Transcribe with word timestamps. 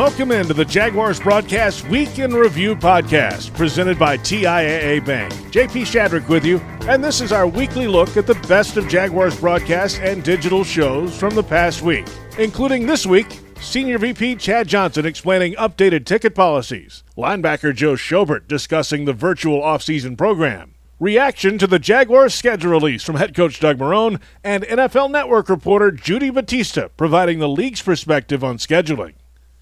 Welcome 0.00 0.32
into 0.32 0.54
the 0.54 0.64
Jaguars 0.64 1.20
Broadcast 1.20 1.86
Week 1.88 2.18
in 2.18 2.32
Review 2.32 2.74
podcast, 2.74 3.54
presented 3.54 3.98
by 3.98 4.16
TIAA 4.16 5.04
Bank. 5.04 5.30
JP 5.52 5.82
Shadrick 5.82 6.26
with 6.26 6.42
you, 6.42 6.56
and 6.88 7.04
this 7.04 7.20
is 7.20 7.32
our 7.32 7.46
weekly 7.46 7.86
look 7.86 8.16
at 8.16 8.26
the 8.26 8.34
best 8.48 8.78
of 8.78 8.88
Jaguars 8.88 9.38
broadcast 9.38 9.98
and 9.98 10.24
digital 10.24 10.64
shows 10.64 11.14
from 11.14 11.34
the 11.34 11.42
past 11.42 11.82
week, 11.82 12.06
including 12.38 12.86
this 12.86 13.04
week. 13.04 13.26
Senior 13.60 13.98
VP 13.98 14.36
Chad 14.36 14.68
Johnson 14.68 15.04
explaining 15.04 15.52
updated 15.56 16.06
ticket 16.06 16.34
policies. 16.34 17.04
Linebacker 17.14 17.74
Joe 17.74 17.92
Schobert 17.92 18.48
discussing 18.48 19.04
the 19.04 19.12
virtual 19.12 19.60
offseason 19.60 20.16
program. 20.16 20.76
Reaction 20.98 21.58
to 21.58 21.66
the 21.66 21.78
Jaguars 21.78 22.32
schedule 22.32 22.70
release 22.70 23.02
from 23.02 23.16
head 23.16 23.36
coach 23.36 23.60
Doug 23.60 23.76
Marrone 23.76 24.18
and 24.42 24.64
NFL 24.64 25.10
Network 25.10 25.50
reporter 25.50 25.90
Judy 25.90 26.30
Battista 26.30 26.90
providing 26.96 27.38
the 27.38 27.48
league's 27.48 27.82
perspective 27.82 28.42
on 28.42 28.56
scheduling. 28.56 29.12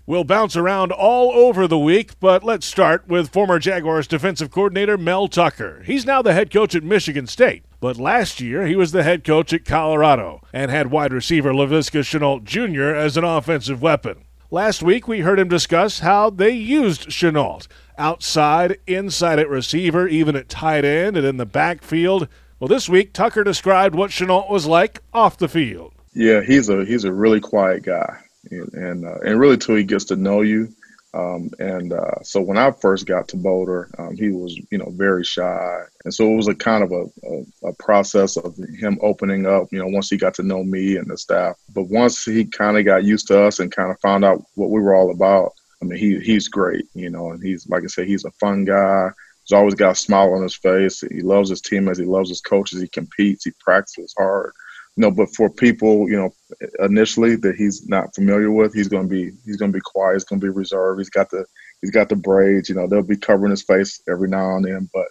We'll 0.08 0.24
bounce 0.24 0.56
around 0.56 0.90
all 0.90 1.32
over 1.32 1.68
the 1.68 1.78
week, 1.78 2.18
but 2.18 2.42
let's 2.42 2.64
start 2.64 3.06
with 3.08 3.28
former 3.28 3.58
Jaguars 3.58 4.06
defensive 4.06 4.50
coordinator 4.50 4.96
Mel 4.96 5.28
Tucker. 5.28 5.82
He's 5.84 6.06
now 6.06 6.22
the 6.22 6.32
head 6.32 6.50
coach 6.50 6.74
at 6.74 6.82
Michigan 6.82 7.26
State, 7.26 7.66
but 7.78 7.98
last 7.98 8.40
year 8.40 8.66
he 8.66 8.74
was 8.74 8.92
the 8.92 9.02
head 9.02 9.22
coach 9.22 9.52
at 9.52 9.66
Colorado 9.66 10.40
and 10.50 10.70
had 10.70 10.90
wide 10.90 11.12
receiver 11.12 11.52
Laviska 11.52 12.00
Shenault 12.00 12.44
Jr. 12.44 12.94
as 12.94 13.18
an 13.18 13.24
offensive 13.24 13.82
weapon. 13.82 14.24
Last 14.50 14.82
week 14.82 15.06
we 15.06 15.20
heard 15.20 15.38
him 15.38 15.48
discuss 15.48 15.98
how 15.98 16.30
they 16.30 16.52
used 16.52 17.10
Shenault 17.10 17.66
outside, 17.98 18.78
inside 18.86 19.38
at 19.38 19.50
receiver, 19.50 20.08
even 20.08 20.36
at 20.36 20.48
tight 20.48 20.86
end 20.86 21.18
and 21.18 21.26
in 21.26 21.36
the 21.36 21.44
backfield. 21.44 22.28
Well, 22.58 22.68
this 22.68 22.88
week 22.88 23.12
Tucker 23.12 23.44
described 23.44 23.94
what 23.94 24.10
Shenault 24.10 24.50
was 24.50 24.64
like 24.64 25.02
off 25.12 25.36
the 25.36 25.48
field. 25.48 25.92
Yeah, 26.14 26.40
he's 26.40 26.70
a 26.70 26.86
he's 26.86 27.04
a 27.04 27.12
really 27.12 27.40
quiet 27.40 27.82
guy 27.82 28.20
and 28.50 28.72
and, 28.74 29.04
uh, 29.06 29.18
and 29.24 29.40
really 29.40 29.56
till 29.56 29.76
he 29.76 29.84
gets 29.84 30.04
to 30.06 30.16
know 30.16 30.42
you. 30.42 30.72
Um, 31.14 31.50
and 31.58 31.92
uh, 31.94 32.22
so 32.22 32.40
when 32.40 32.58
I 32.58 32.70
first 32.70 33.06
got 33.06 33.28
to 33.28 33.36
Boulder, 33.36 33.90
um, 33.98 34.14
he 34.14 34.28
was 34.30 34.58
you 34.70 34.76
know 34.78 34.90
very 34.90 35.24
shy, 35.24 35.80
and 36.04 36.12
so 36.12 36.30
it 36.30 36.36
was 36.36 36.48
a 36.48 36.54
kind 36.54 36.84
of 36.84 36.92
a, 36.92 37.04
a, 37.26 37.68
a, 37.70 37.72
process 37.78 38.36
of 38.36 38.56
him 38.78 38.98
opening 39.00 39.46
up. 39.46 39.68
You 39.72 39.78
know, 39.78 39.86
once 39.86 40.10
he 40.10 40.18
got 40.18 40.34
to 40.34 40.42
know 40.42 40.62
me 40.62 40.96
and 40.96 41.10
the 41.10 41.16
staff, 41.16 41.56
but 41.74 41.84
once 41.84 42.24
he 42.24 42.44
kind 42.44 42.76
of 42.76 42.84
got 42.84 43.04
used 43.04 43.26
to 43.28 43.42
us 43.42 43.58
and 43.58 43.74
kind 43.74 43.90
of 43.90 43.98
found 44.00 44.24
out 44.24 44.44
what 44.54 44.70
we 44.70 44.82
were 44.82 44.94
all 44.94 45.10
about, 45.10 45.52
I 45.80 45.86
mean, 45.86 45.98
he 45.98 46.20
he's 46.20 46.48
great. 46.48 46.86
You 46.94 47.08
know, 47.08 47.30
and 47.30 47.42
he's 47.42 47.66
like 47.68 47.84
I 47.84 47.86
said, 47.86 48.06
he's 48.06 48.26
a 48.26 48.30
fun 48.32 48.66
guy. 48.66 49.08
He's 49.44 49.56
always 49.56 49.74
got 49.74 49.92
a 49.92 49.94
smile 49.94 50.34
on 50.34 50.42
his 50.42 50.56
face. 50.56 51.00
He 51.00 51.22
loves 51.22 51.48
his 51.48 51.62
teammates. 51.62 51.98
He 51.98 52.04
loves 52.04 52.28
his 52.28 52.42
coaches. 52.42 52.82
He 52.82 52.88
competes. 52.88 53.46
He 53.46 53.52
practices 53.64 54.14
hard 54.18 54.52
you 54.98 55.02
know, 55.02 55.12
but 55.12 55.32
for 55.32 55.48
people, 55.48 56.10
you 56.10 56.16
know, 56.16 56.34
initially 56.80 57.36
that 57.36 57.54
he's 57.54 57.88
not 57.88 58.12
familiar 58.16 58.50
with, 58.50 58.74
he's 58.74 58.88
to 58.88 59.04
be 59.04 59.30
he's 59.44 59.58
to 59.58 59.68
be 59.68 59.78
quiet. 59.84 60.14
He's 60.14 60.24
to 60.24 60.36
be 60.36 60.48
reserved. 60.48 60.98
He's 60.98 61.08
got 61.08 61.30
the 61.30 61.44
he's 61.80 61.92
got 61.92 62.08
the 62.08 62.16
braids. 62.16 62.68
You 62.68 62.74
know, 62.74 62.88
they'll 62.88 63.02
be 63.02 63.16
covering 63.16 63.52
his 63.52 63.62
face 63.62 64.02
every 64.08 64.28
now 64.28 64.56
and 64.56 64.64
then, 64.64 64.90
but 64.92 65.06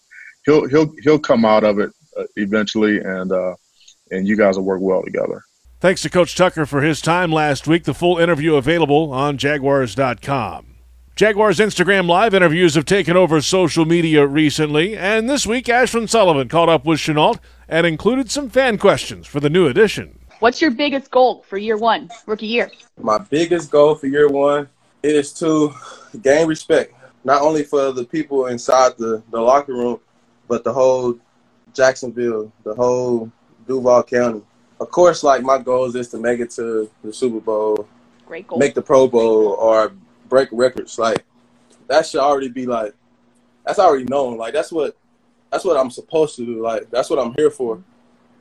he'll 0.45 0.67
he'll 0.67 0.91
he'll 1.03 1.19
come 1.19 1.45
out 1.45 1.63
of 1.63 1.79
it 1.79 1.91
uh, 2.17 2.25
eventually, 2.35 2.99
and 2.99 3.31
uh, 3.31 3.55
and 4.11 4.27
you 4.27 4.35
guys 4.35 4.57
will 4.57 4.65
work 4.65 4.81
well 4.81 5.03
together. 5.03 5.41
Thanks 5.79 6.01
to 6.01 6.09
Coach 6.09 6.35
Tucker 6.35 6.65
for 6.65 6.81
his 6.81 6.99
time 6.99 7.31
last 7.31 7.65
week. 7.65 7.85
The 7.85 7.93
full 7.93 8.17
interview 8.17 8.55
available 8.55 9.13
on 9.13 9.37
Jaguars.com. 9.37 10.65
Jaguars 11.15 11.59
Instagram 11.59 12.07
Live 12.07 12.33
interviews 12.33 12.75
have 12.75 12.85
taken 12.85 13.15
over 13.15 13.39
social 13.39 13.85
media 13.85 14.27
recently, 14.27 14.97
and 14.97 15.29
this 15.29 15.47
week 15.47 15.67
Ashlyn 15.67 16.09
Sullivan 16.09 16.49
caught 16.49 16.67
up 16.67 16.83
with 16.83 16.99
Shenault 16.99 17.39
and 17.69 17.85
included 17.85 18.31
some 18.31 18.49
fan 18.49 18.77
questions 18.77 19.27
for 19.27 19.39
the 19.39 19.49
new 19.49 19.67
edition. 19.67 20.19
What's 20.39 20.61
your 20.61 20.71
biggest 20.71 21.09
goal 21.11 21.43
for 21.47 21.57
year 21.57 21.77
one, 21.77 22.09
rookie 22.25 22.47
year? 22.47 22.71
My 22.99 23.17
biggest 23.17 23.71
goal 23.71 23.95
for 23.95 24.07
year 24.07 24.29
one 24.29 24.69
is 25.03 25.33
to 25.33 25.73
gain 26.21 26.47
respect, 26.47 26.93
not 27.23 27.41
only 27.41 27.63
for 27.63 27.91
the 27.91 28.05
people 28.05 28.47
inside 28.47 28.97
the, 28.97 29.23
the 29.31 29.39
locker 29.41 29.73
room, 29.73 29.99
but 30.47 30.63
the 30.63 30.71
whole 30.71 31.17
Jacksonville, 31.73 32.51
the 32.63 32.73
whole 32.75 33.31
Duval 33.67 34.03
County. 34.03 34.41
Of 34.79 34.91
course, 34.91 35.23
like 35.23 35.41
my 35.41 35.57
goal 35.57 35.95
is 35.95 36.07
to 36.09 36.17
make 36.19 36.39
it 36.39 36.51
to 36.51 36.89
the 37.03 37.11
Super 37.11 37.39
Bowl, 37.39 37.87
Great 38.27 38.47
goal. 38.47 38.59
make 38.59 38.75
the 38.75 38.81
Pro 38.81 39.07
Bowl, 39.07 39.53
or 39.53 39.91
break 40.29 40.49
records. 40.51 40.99
Like 40.99 41.25
that 41.87 42.05
should 42.05 42.21
already 42.21 42.49
be 42.49 42.65
like 42.67 42.93
that's 43.65 43.79
already 43.79 44.05
known. 44.05 44.37
Like 44.37 44.53
that's 44.53 44.71
what 44.71 44.95
that's 45.51 45.65
what 45.65 45.77
I'm 45.77 45.91
supposed 45.91 46.35
to 46.37 46.45
do. 46.45 46.61
Like 46.61 46.89
that's 46.89 47.09
what 47.09 47.19
I'm 47.19 47.33
here 47.33 47.49
for. 47.49 47.81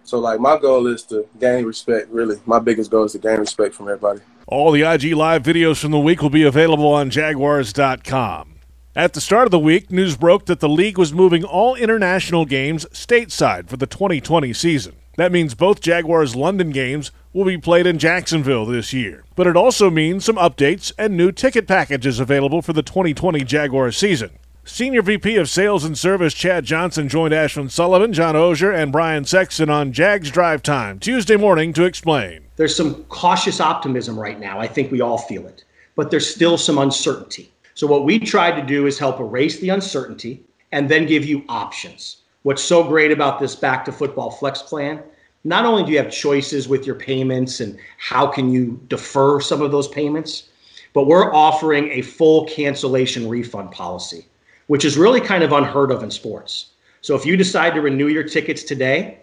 So 0.04 0.18
like 0.18 0.40
my 0.40 0.58
goal 0.58 0.86
is 0.86 1.02
to 1.04 1.26
gain 1.40 1.64
respect. 1.64 2.10
Really, 2.10 2.40
my 2.46 2.58
biggest 2.58 2.90
goal 2.90 3.04
is 3.04 3.12
to 3.12 3.18
gain 3.18 3.38
respect 3.38 3.74
from 3.74 3.88
everybody. 3.88 4.20
All 4.46 4.70
the 4.70 4.82
IG 4.82 5.14
live 5.14 5.42
videos 5.42 5.80
from 5.80 5.90
the 5.90 5.98
week 5.98 6.22
will 6.22 6.30
be 6.30 6.44
available 6.44 6.92
on 6.92 7.10
Jaguars.com. 7.10 8.54
At 8.94 9.12
the 9.12 9.20
start 9.20 9.46
of 9.46 9.50
the 9.50 9.58
week, 9.58 9.90
news 9.90 10.16
broke 10.16 10.46
that 10.46 10.60
the 10.60 10.68
league 10.68 10.96
was 10.96 11.12
moving 11.12 11.44
all 11.44 11.74
international 11.74 12.46
games 12.46 12.86
stateside 12.92 13.68
for 13.68 13.76
the 13.76 13.86
2020 13.86 14.52
season. 14.52 14.96
That 15.16 15.32
means 15.32 15.54
both 15.54 15.80
Jaguars 15.80 16.36
London 16.36 16.70
games 16.70 17.10
will 17.32 17.44
be 17.44 17.58
played 17.58 17.86
in 17.86 17.98
Jacksonville 17.98 18.64
this 18.64 18.92
year. 18.92 19.24
But 19.34 19.46
it 19.46 19.56
also 19.56 19.90
means 19.90 20.24
some 20.24 20.36
updates 20.36 20.92
and 20.96 21.16
new 21.16 21.32
ticket 21.32 21.66
packages 21.66 22.20
available 22.20 22.62
for 22.62 22.72
the 22.72 22.82
2020 22.82 23.40
Jaguars 23.44 23.96
season. 23.96 24.30
Senior 24.68 25.00
VP 25.02 25.36
of 25.36 25.48
Sales 25.48 25.84
and 25.84 25.96
Service 25.96 26.34
Chad 26.34 26.64
Johnson 26.64 27.08
joined 27.08 27.32
Ashlyn 27.32 27.70
Sullivan, 27.70 28.12
John 28.12 28.34
Oehser, 28.34 28.74
and 28.74 28.90
Brian 28.90 29.24
Sexton 29.24 29.70
on 29.70 29.92
Jags 29.92 30.28
Drive 30.28 30.60
Time 30.60 30.98
Tuesday 30.98 31.36
morning 31.36 31.72
to 31.72 31.84
explain. 31.84 32.48
There's 32.56 32.74
some 32.74 33.04
cautious 33.04 33.60
optimism 33.60 34.18
right 34.18 34.40
now. 34.40 34.58
I 34.58 34.66
think 34.66 34.90
we 34.90 35.00
all 35.00 35.18
feel 35.18 35.46
it. 35.46 35.62
But 35.94 36.10
there's 36.10 36.28
still 36.28 36.58
some 36.58 36.78
uncertainty. 36.78 37.52
So, 37.74 37.86
what 37.86 38.04
we 38.04 38.18
tried 38.18 38.60
to 38.60 38.66
do 38.66 38.88
is 38.88 38.98
help 38.98 39.20
erase 39.20 39.60
the 39.60 39.68
uncertainty 39.68 40.42
and 40.72 40.88
then 40.88 41.06
give 41.06 41.24
you 41.24 41.44
options. 41.48 42.22
What's 42.42 42.62
so 42.62 42.82
great 42.82 43.12
about 43.12 43.38
this 43.38 43.54
back 43.54 43.84
to 43.84 43.92
football 43.92 44.32
flex 44.32 44.62
plan? 44.62 45.00
Not 45.44 45.64
only 45.64 45.84
do 45.84 45.92
you 45.92 45.98
have 45.98 46.10
choices 46.10 46.66
with 46.66 46.86
your 46.86 46.96
payments 46.96 47.60
and 47.60 47.78
how 47.98 48.26
can 48.26 48.50
you 48.50 48.80
defer 48.88 49.40
some 49.40 49.62
of 49.62 49.70
those 49.70 49.86
payments, 49.86 50.48
but 50.92 51.06
we're 51.06 51.32
offering 51.32 51.92
a 51.92 52.02
full 52.02 52.46
cancellation 52.46 53.28
refund 53.28 53.70
policy, 53.70 54.26
which 54.66 54.84
is 54.84 54.96
really 54.96 55.20
kind 55.20 55.42
of 55.42 55.52
unheard 55.52 55.90
of 55.90 56.02
in 56.02 56.10
sports. 56.10 56.70
So 57.00 57.14
if 57.14 57.24
you 57.24 57.36
decide 57.36 57.74
to 57.74 57.80
renew 57.80 58.08
your 58.08 58.24
tickets 58.24 58.62
today 58.62 59.18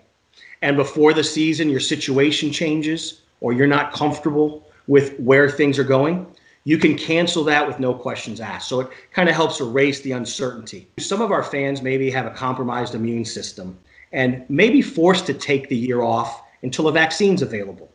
and 0.62 0.78
before 0.78 1.14
the 1.14 1.24
season 1.24 1.70
your 1.70 1.80
situation 1.80 2.52
changes 2.52 3.22
or 3.42 3.54
you're 3.54 3.68
not 3.68 3.92
comfortable 3.92 4.66
with 4.88 5.20
where 5.20 5.50
things 5.50 5.78
are 5.78 5.84
going, 5.84 6.26
you 6.66 6.78
can 6.78 6.98
cancel 6.98 7.44
that 7.44 7.68
with 7.68 7.80
no 7.80 7.94
questions 7.94 8.40
asked. 8.40 8.70
So 8.70 8.80
it 8.80 8.90
kind 9.12 9.28
of 9.28 9.36
helps 9.36 9.60
erase 9.60 10.00
the 10.02 10.14
uncertainty. 10.14 10.88
Some 10.98 11.22
of 11.22 11.32
our 11.32 11.44
fans 11.44 11.82
maybe 11.82 12.10
have 12.12 12.26
a 12.26 12.32
compromised 12.32 12.96
immune 12.96 13.26
system 13.26 13.78
and 14.14 14.46
may 14.50 14.70
be 14.70 14.82
forced 14.82 15.26
to 15.26 15.34
take 15.34 15.68
the 15.68 15.76
year 15.76 16.02
off 16.02 16.42
until 16.62 16.88
a 16.88 16.92
vaccine's 16.92 17.42
available. 17.42 17.92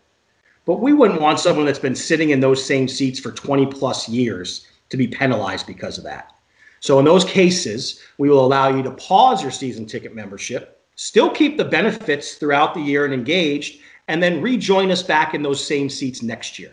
But 0.66 0.80
we 0.80 0.92
wouldn't 0.92 1.22
want 1.22 1.40
someone 1.40 1.64
that's 1.64 1.78
been 1.78 1.94
sitting 1.94 2.28
in 2.28 2.40
those 2.40 2.62
same 2.62 2.88
seats 2.88 3.18
for 3.18 3.32
20 3.32 3.66
plus 3.66 4.06
years 4.06 4.66
to 4.90 4.98
be 4.98 5.06
penalized 5.06 5.66
because 5.66 5.96
of 5.96 6.04
that. 6.04 6.34
So 6.80 6.98
in 6.98 7.04
those 7.04 7.24
cases, 7.24 8.00
we 8.18 8.28
will 8.28 8.44
allow 8.44 8.68
you 8.68 8.82
to 8.82 8.90
pause 8.92 9.42
your 9.42 9.50
season 9.50 9.86
ticket 9.86 10.14
membership, 10.14 10.80
still 10.96 11.30
keep 11.30 11.56
the 11.56 11.64
benefits 11.64 12.34
throughout 12.34 12.74
the 12.74 12.80
year 12.80 13.04
and 13.04 13.14
engaged, 13.14 13.80
and 14.08 14.22
then 14.22 14.40
rejoin 14.40 14.90
us 14.90 15.02
back 15.02 15.34
in 15.34 15.42
those 15.42 15.64
same 15.64 15.88
seats 15.88 16.22
next 16.22 16.58
year. 16.58 16.72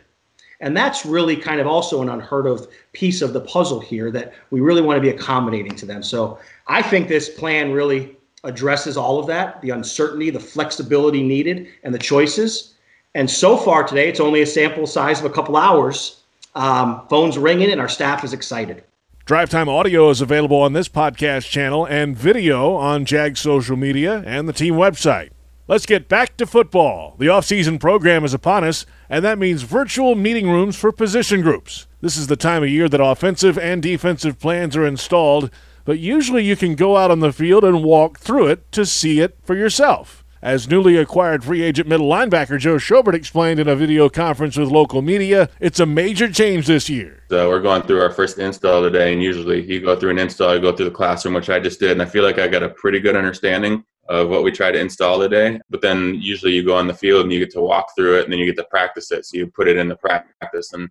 And 0.62 0.76
that's 0.76 1.06
really 1.06 1.36
kind 1.36 1.60
of 1.60 1.68
also 1.68 2.02
an 2.02 2.10
unheard 2.10 2.48
of 2.48 2.68
piece 2.94 3.22
of 3.22 3.34
the 3.34 3.42
puzzle 3.42 3.80
here 3.80 4.10
that 4.12 4.34
we 4.52 4.62
really 4.62 4.82
want 4.82 4.98
to 4.98 5.02
be 5.02 5.10
accommodating 5.10 5.76
to 5.76 5.86
them. 5.86 6.02
So 6.02 6.40
I 6.68 6.82
think 6.82 7.08
this 7.08 7.30
plan 7.30 7.72
really 7.72 8.16
addresses 8.44 8.96
all 8.96 9.20
of 9.20 9.28
that 9.28 9.62
the 9.62 9.72
uncertainty, 9.72 10.30
the 10.30 10.40
flexibility 10.40 11.24
needed, 11.24 11.68
and 11.84 11.94
the 11.94 12.00
choices. 12.00 12.76
And 13.16 13.30
so 13.30 13.58
far 13.58 13.84
today, 13.84 14.10
it's 14.10 14.20
only 14.20 14.42
a 14.42 14.46
sample 14.46 14.88
size 14.88 15.20
of 15.20 15.26
a 15.26 15.34
couple 15.34 15.58
hours. 15.58 16.22
Um, 16.54 17.06
phones 17.10 17.38
ringing, 17.38 17.72
and 17.72 17.82
our 17.82 17.90
staff 17.90 18.24
is 18.24 18.32
excited. 18.32 18.84
Drive 19.26 19.50
Time 19.50 19.68
Audio 19.68 20.12
is 20.12 20.22
available 20.22 20.62
on 20.62 20.74
this 20.74 20.88
podcast 20.88 21.50
channel 21.50 21.84
and 21.84 22.16
video 22.16 22.76
on 22.76 23.06
JAG 23.06 23.38
social 23.38 23.76
media 23.76 24.22
and 24.24 24.48
the 24.48 24.54
team 24.54 24.76
website. 24.76 25.32
Let's 25.68 25.88
get 25.88 26.08
back 26.08 26.38
to 26.38 26.46
football. 26.46 27.16
The 27.18 27.26
offseason 27.26 27.80
program 27.80 28.24
is 28.24 28.36
upon 28.36 28.64
us, 28.64 28.86
and 29.10 29.26
that 29.26 29.40
means 29.40 29.64
virtual 29.64 30.14
meeting 30.14 30.48
rooms 30.48 30.76
for 30.76 30.92
position 30.92 31.42
groups. 31.42 31.88
This 32.02 32.18
is 32.18 32.28
the 32.28 32.36
time 32.36 32.62
of 32.62 32.70
year 32.70 32.88
that 32.88 33.04
offensive 33.04 33.58
and 33.58 33.82
defensive 33.82 34.38
plans 34.40 34.78
are 34.78 34.86
installed, 34.86 35.50
but 35.86 35.98
usually 35.98 36.44
you 36.44 36.56
can 36.56 36.76
go 36.76 36.96
out 36.96 37.10
on 37.10 37.20
the 37.20 37.34
field 37.34 37.64
and 37.64 37.84
walk 37.84 38.20
through 38.20 38.46
it 38.46 38.72
to 38.74 38.86
see 38.86 39.22
it 39.22 39.40
for 39.42 39.56
yourself. 39.56 40.24
As 40.46 40.70
newly 40.70 40.96
acquired 40.98 41.44
free 41.44 41.64
agent 41.64 41.90
middle 41.90 42.08
linebacker 42.08 42.60
Joe 42.60 42.76
Schobert 42.76 43.16
explained 43.16 43.60
in 43.60 43.68
a 43.68 43.76
video 43.76 44.10
conference 44.10 44.56
with 44.58 44.70
local 44.70 45.02
media, 45.02 45.50
it's 45.60 45.80
a 45.80 45.88
major 45.88 46.32
change 46.32 46.68
this 46.68 46.88
year. 46.88 47.24
So 47.32 47.50
we're 47.50 47.62
going 47.62 47.82
through 47.82 48.00
our 48.02 48.12
first 48.12 48.38
install 48.38 48.84
today, 48.84 49.12
and 49.12 49.24
usually 49.24 49.66
you 49.66 49.82
go 49.82 49.96
through 49.96 50.12
an 50.12 50.20
install, 50.20 50.54
you 50.54 50.62
go 50.62 50.72
through 50.72 50.86
the 50.86 50.92
classroom, 50.92 51.34
which 51.34 51.50
I 51.50 51.60
just 51.60 51.80
did, 51.80 51.94
and 51.94 52.02
I 52.04 52.06
feel 52.06 52.24
like 52.24 52.38
I 52.38 52.48
got 52.48 52.62
a 52.62 52.70
pretty 52.70 53.00
good 53.00 53.16
understanding 53.16 53.84
of 54.08 54.30
what 54.30 54.44
we 54.44 54.52
try 54.52 54.72
to 54.72 54.80
install 54.80 55.20
today. 55.20 55.60
But 55.72 55.82
then 55.82 56.14
usually 56.22 56.54
you 56.54 56.64
go 56.64 56.78
on 56.78 56.86
the 56.86 56.94
field 56.94 57.24
and 57.24 57.34
you 57.34 57.40
get 57.40 57.50
to 57.54 57.62
walk 57.62 57.88
through 57.98 58.20
it 58.20 58.26
and 58.26 58.32
then 58.32 58.38
you 58.38 58.46
get 58.46 58.58
to 58.58 58.70
practice 58.70 59.12
it. 59.12 59.26
So 59.26 59.38
you 59.38 59.48
put 59.48 59.68
it 59.68 59.78
in 59.78 59.90
the 59.90 59.96
practice. 59.96 60.74
And 60.74 60.88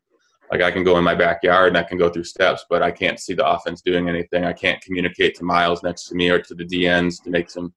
like 0.50 0.62
I 0.62 0.72
can 0.72 0.82
go 0.82 0.98
in 0.98 1.04
my 1.04 1.14
backyard 1.14 1.68
and 1.68 1.78
I 1.78 1.84
can 1.84 1.96
go 1.96 2.10
through 2.10 2.24
steps, 2.24 2.64
but 2.68 2.82
I 2.82 2.90
can't 2.90 3.20
see 3.20 3.34
the 3.34 3.48
offense 3.48 3.82
doing 3.82 4.08
anything. 4.08 4.44
I 4.44 4.52
can't 4.52 4.82
communicate 4.82 5.36
to 5.36 5.44
Myles 5.44 5.84
next 5.84 6.08
to 6.08 6.16
me 6.16 6.28
or 6.28 6.40
to 6.40 6.56
the 6.56 6.64
DNs 6.64 7.22
to 7.22 7.30
make 7.30 7.50
some 7.50 7.72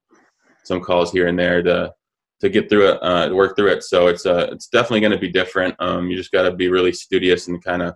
some 0.67 0.81
calls 0.81 1.11
here 1.11 1.27
and 1.27 1.37
there 1.37 1.61
to 1.63 1.93
to 2.39 2.49
get 2.49 2.69
through 2.69 2.89
it, 2.89 2.99
uh, 3.01 3.33
work 3.33 3.55
through 3.55 3.71
it. 3.71 3.83
So 3.83 4.07
it's 4.07 4.25
uh, 4.25 4.49
it's 4.51 4.67
definitely 4.67 5.01
going 5.01 5.13
to 5.13 5.17
be 5.17 5.31
different. 5.31 5.75
Um, 5.79 6.07
you 6.07 6.15
just 6.15 6.31
got 6.31 6.43
to 6.43 6.51
be 6.51 6.69
really 6.69 6.93
studious 6.93 7.47
and 7.47 7.63
kind 7.63 7.81
of 7.81 7.95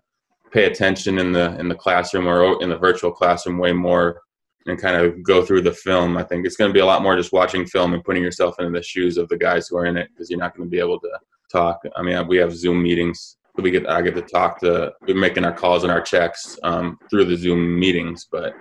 pay 0.52 0.66
attention 0.66 1.20
in 1.20 1.32
the 1.32 1.58
in 1.60 1.68
the 1.68 1.76
classroom 1.76 2.28
or 2.28 2.62
in 2.62 2.70
the 2.70 2.78
virtual 2.78 3.12
classroom 3.12 3.58
way 3.58 3.72
more 3.72 4.22
and 4.68 4.80
kind 4.80 4.96
of 4.96 5.24
go 5.24 5.44
through 5.44 5.62
the 5.62 5.74
film. 5.74 6.18
I 6.18 6.24
think 6.24 6.46
it's 6.46 6.56
going 6.56 6.70
to 6.70 6.74
be 6.74 6.82
a 6.82 6.86
lot 6.86 7.02
more 7.02 7.16
just 7.16 7.34
watching 7.34 7.66
film 7.66 7.94
and 7.94 8.04
putting 8.04 8.24
yourself 8.24 8.56
into 8.60 8.72
the 8.72 8.84
shoes 8.84 9.18
of 9.18 9.28
the 9.30 9.38
guys 9.38 9.68
who 9.68 9.78
are 9.78 9.86
in 9.86 9.98
it 9.98 10.10
because 10.10 10.30
you're 10.30 10.40
not 10.40 10.56
going 10.56 10.68
to 10.68 10.72
be 10.72 10.80
able 10.80 11.00
to 11.00 11.20
talk. 11.52 11.82
I 11.96 12.02
mean, 12.02 12.28
we 12.28 12.38
have 12.38 12.56
Zoom 12.56 12.82
meetings. 12.82 13.38
We 13.56 13.72
get 13.72 13.88
I 13.88 14.02
get 14.02 14.16
to 14.16 14.22
talk 14.22 14.60
to 14.62 14.94
we're 15.08 15.16
making 15.16 15.46
our 15.46 15.54
calls 15.54 15.84
and 15.84 15.92
our 15.92 16.02
checks 16.02 16.58
um, 16.64 16.98
through 17.10 17.26
the 17.26 17.36
Zoom 17.36 17.80
meetings, 17.80 18.28
but 18.32 18.54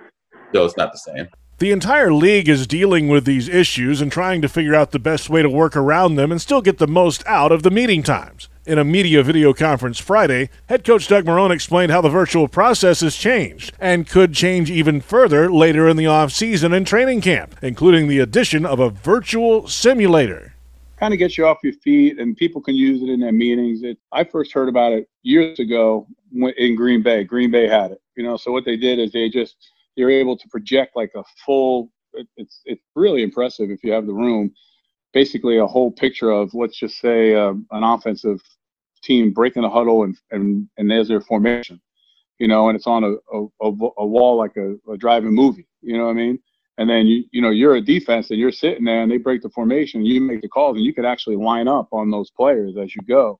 still, 0.49 0.65
it's 0.65 0.77
not 0.77 0.91
the 0.91 0.97
same. 0.97 1.27
The 1.61 1.69
entire 1.69 2.11
league 2.11 2.49
is 2.49 2.65
dealing 2.65 3.07
with 3.07 3.23
these 3.23 3.47
issues 3.47 4.01
and 4.01 4.11
trying 4.11 4.41
to 4.41 4.49
figure 4.49 4.73
out 4.73 4.89
the 4.89 4.97
best 4.97 5.29
way 5.29 5.43
to 5.43 5.47
work 5.47 5.75
around 5.75 6.15
them 6.15 6.31
and 6.31 6.41
still 6.41 6.59
get 6.59 6.79
the 6.79 6.87
most 6.87 7.23
out 7.27 7.51
of 7.51 7.61
the 7.61 7.69
meeting 7.69 8.01
times. 8.01 8.49
In 8.65 8.79
a 8.79 8.83
media 8.83 9.21
video 9.21 9.53
conference 9.53 9.99
Friday, 9.99 10.49
head 10.69 10.83
coach 10.83 11.07
Doug 11.07 11.25
Marrone 11.25 11.51
explained 11.51 11.91
how 11.91 12.01
the 12.01 12.09
virtual 12.09 12.47
process 12.47 13.01
has 13.01 13.15
changed 13.15 13.73
and 13.79 14.09
could 14.09 14.33
change 14.33 14.71
even 14.71 15.01
further 15.01 15.51
later 15.51 15.87
in 15.87 15.97
the 15.97 16.05
offseason 16.05 16.75
and 16.75 16.87
training 16.87 17.21
camp, 17.21 17.55
including 17.61 18.07
the 18.07 18.17
addition 18.17 18.65
of 18.65 18.79
a 18.79 18.89
virtual 18.89 19.67
simulator. 19.67 20.55
Kind 20.99 21.13
of 21.13 21.19
gets 21.19 21.37
you 21.37 21.45
off 21.45 21.59
your 21.61 21.73
feet, 21.73 22.17
and 22.17 22.35
people 22.35 22.63
can 22.63 22.73
use 22.73 23.03
it 23.03 23.09
in 23.09 23.19
their 23.19 23.31
meetings. 23.31 23.83
It, 23.83 23.99
I 24.11 24.23
first 24.23 24.51
heard 24.51 24.67
about 24.67 24.93
it 24.93 25.07
years 25.21 25.59
ago 25.59 26.07
in 26.57 26.75
Green 26.75 27.03
Bay. 27.03 27.23
Green 27.23 27.51
Bay 27.51 27.67
had 27.67 27.91
it, 27.91 28.01
you 28.15 28.23
know. 28.23 28.35
So 28.35 28.51
what 28.51 28.65
they 28.65 28.77
did 28.77 28.97
is 28.97 29.11
they 29.11 29.29
just 29.29 29.57
you're 29.95 30.11
able 30.11 30.37
to 30.37 30.47
project 30.49 30.95
like 30.95 31.11
a 31.15 31.23
full. 31.45 31.91
It's 32.37 32.61
it's 32.65 32.81
really 32.95 33.23
impressive 33.23 33.69
if 33.69 33.83
you 33.83 33.91
have 33.91 34.05
the 34.05 34.13
room 34.13 34.53
basically 35.13 35.57
a 35.57 35.67
whole 35.67 35.91
picture 35.91 36.31
of 36.31 36.53
let's 36.53 36.77
just 36.77 36.99
say 36.99 37.35
uh, 37.35 37.53
an 37.71 37.83
offensive 37.83 38.39
team 39.03 39.31
breaking 39.31 39.63
the 39.63 39.69
huddle 39.69 40.03
and 40.03 40.17
and 40.31 40.67
and 40.77 40.89
there's 40.89 41.07
their 41.07 41.21
formation, 41.21 41.81
you 42.39 42.47
know, 42.47 42.69
and 42.69 42.75
it's 42.75 42.87
on 42.87 43.03
a 43.03 43.13
a, 43.35 43.71
a 43.97 44.05
wall 44.05 44.37
like 44.37 44.55
a, 44.57 44.75
a 44.91 44.97
driving 44.97 45.33
movie, 45.33 45.67
you 45.81 45.97
know 45.97 46.05
what 46.05 46.11
I 46.11 46.15
mean? 46.15 46.39
And 46.77 46.89
then 46.89 47.07
you 47.07 47.23
you 47.31 47.41
know 47.41 47.49
you're 47.49 47.75
a 47.75 47.81
defense 47.81 48.29
and 48.29 48.39
you're 48.39 48.51
sitting 48.51 48.85
there 48.85 49.01
and 49.01 49.11
they 49.11 49.17
break 49.17 49.41
the 49.41 49.49
formation, 49.49 50.05
you 50.05 50.21
make 50.21 50.41
the 50.41 50.47
calls 50.47 50.77
and 50.77 50.85
you 50.85 50.93
could 50.93 51.05
actually 51.05 51.35
line 51.35 51.67
up 51.67 51.89
on 51.91 52.09
those 52.09 52.29
players 52.31 52.75
as 52.77 52.95
you 52.95 53.01
go. 53.07 53.39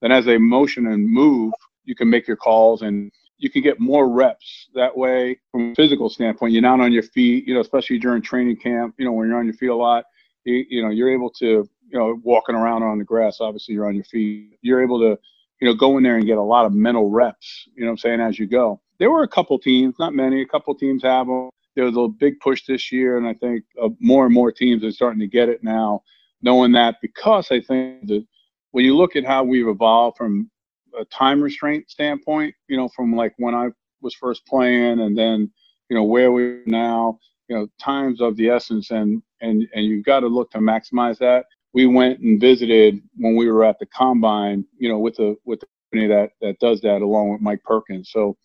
Then 0.00 0.12
as 0.12 0.24
they 0.24 0.38
motion 0.38 0.86
and 0.86 1.08
move, 1.08 1.52
you 1.84 1.94
can 1.94 2.08
make 2.08 2.28
your 2.28 2.36
calls 2.36 2.82
and 2.82 3.10
you 3.38 3.50
can 3.50 3.62
get 3.62 3.80
more 3.80 4.08
reps 4.08 4.68
that 4.74 4.96
way 4.96 5.38
from 5.52 5.72
a 5.72 5.74
physical 5.74 6.10
standpoint. 6.10 6.52
You're 6.52 6.62
not 6.62 6.80
on 6.80 6.92
your 6.92 7.04
feet, 7.04 7.46
you 7.46 7.54
know, 7.54 7.60
especially 7.60 7.98
during 7.98 8.20
training 8.20 8.56
camp, 8.56 8.94
you 8.98 9.04
know, 9.04 9.12
when 9.12 9.28
you're 9.28 9.38
on 9.38 9.46
your 9.46 9.54
feet 9.54 9.70
a 9.70 9.74
lot 9.74 10.04
you, 10.48 10.64
you 10.68 10.82
know 10.82 10.90
you're 10.90 11.12
able 11.12 11.30
to 11.30 11.68
you 11.90 11.98
know 11.98 12.20
walking 12.22 12.54
around 12.54 12.82
on 12.82 12.98
the 12.98 13.04
grass 13.04 13.38
obviously 13.40 13.74
you're 13.74 13.86
on 13.86 13.94
your 13.94 14.04
feet. 14.04 14.58
You're 14.62 14.82
able 14.82 14.98
to 15.00 15.18
you 15.60 15.68
know 15.68 15.74
go 15.74 15.96
in 15.96 16.02
there 16.02 16.16
and 16.16 16.26
get 16.26 16.38
a 16.38 16.42
lot 16.42 16.66
of 16.66 16.72
mental 16.72 17.10
reps 17.10 17.68
you 17.76 17.84
know 17.84 17.90
i'm 17.90 17.98
saying 17.98 18.20
as 18.20 18.38
you 18.38 18.46
go. 18.46 18.80
There 18.98 19.10
were 19.10 19.22
a 19.22 19.28
couple 19.28 19.58
teams 19.58 19.94
not 19.98 20.14
many 20.14 20.42
a 20.42 20.46
couple 20.46 20.74
teams 20.74 21.02
have 21.02 21.26
them 21.26 21.50
there 21.76 21.84
was 21.84 21.96
a 21.96 22.08
big 22.08 22.40
push 22.40 22.64
this 22.66 22.90
year 22.90 23.16
and 23.18 23.26
i 23.26 23.34
think 23.34 23.64
uh, 23.80 23.88
more 24.00 24.24
and 24.24 24.34
more 24.34 24.50
teams 24.50 24.82
are 24.82 24.90
starting 24.90 25.20
to 25.20 25.28
get 25.28 25.48
it 25.48 25.62
now 25.62 26.02
knowing 26.42 26.72
that 26.72 26.96
because 27.00 27.52
i 27.52 27.60
think 27.60 28.06
that 28.08 28.26
when 28.72 28.84
you 28.84 28.96
look 28.96 29.14
at 29.14 29.24
how 29.24 29.44
we've 29.44 29.68
evolved 29.68 30.16
from 30.16 30.50
a 30.98 31.04
time 31.06 31.40
restraint 31.40 31.88
standpoint 31.90 32.54
you 32.68 32.76
know 32.76 32.88
from 32.88 33.14
like 33.14 33.34
when 33.38 33.54
i 33.54 33.68
was 34.00 34.14
first 34.14 34.46
playing 34.46 35.00
and 35.00 35.16
then 35.16 35.50
you 35.88 35.96
know 35.96 36.04
where 36.04 36.32
we're 36.32 36.62
now 36.66 37.18
you 37.48 37.56
know 37.56 37.66
times 37.80 38.20
of 38.20 38.36
the 38.36 38.48
essence 38.48 38.90
and 38.90 39.22
and 39.40 39.66
and 39.74 39.84
you've 39.86 40.04
got 40.04 40.20
to 40.20 40.28
look 40.28 40.50
to 40.52 40.58
maximize 40.58 41.18
that. 41.18 41.46
We 41.74 41.86
went 41.86 42.20
and 42.20 42.40
visited 42.40 43.00
when 43.16 43.36
we 43.36 43.50
were 43.50 43.64
at 43.64 43.78
the 43.78 43.86
combine 43.86 44.64
you 44.78 44.88
know 44.88 44.98
with 44.98 45.16
the 45.16 45.36
with 45.44 45.60
the 45.60 45.66
company 45.90 46.08
that 46.14 46.30
that 46.40 46.58
does 46.60 46.80
that 46.82 47.02
along 47.02 47.30
with 47.30 47.40
mike 47.40 47.62
perkins. 47.64 48.10
So 48.10 48.36